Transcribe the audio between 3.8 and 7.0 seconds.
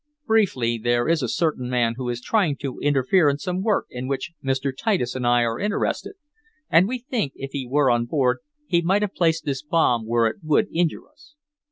in which Mr. Titus and I are interested, and we